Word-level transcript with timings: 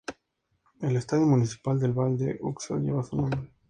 El 0.81 0.95
estadio 0.97 1.27
municipal 1.27 1.79
de 1.79 1.89
Vall 1.91 2.17
de 2.17 2.39
Uxó 2.41 2.79
lleva 2.79 3.03
su 3.03 3.17
nombre. 3.17 3.51